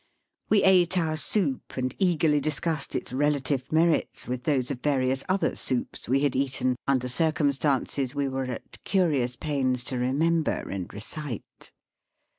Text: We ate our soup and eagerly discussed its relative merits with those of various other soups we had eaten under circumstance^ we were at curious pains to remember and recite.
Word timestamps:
We 0.49 0.63
ate 0.63 0.97
our 0.97 1.15
soup 1.15 1.77
and 1.77 1.93
eagerly 1.99 2.39
discussed 2.39 2.95
its 2.95 3.13
relative 3.13 3.71
merits 3.71 4.27
with 4.27 4.45
those 4.45 4.71
of 4.71 4.81
various 4.81 5.23
other 5.29 5.55
soups 5.55 6.09
we 6.09 6.21
had 6.21 6.35
eaten 6.35 6.75
under 6.87 7.05
circumstance^ 7.07 8.15
we 8.15 8.27
were 8.27 8.45
at 8.45 8.83
curious 8.83 9.35
pains 9.35 9.83
to 9.83 9.99
remember 9.99 10.67
and 10.69 10.91
recite. 10.91 11.71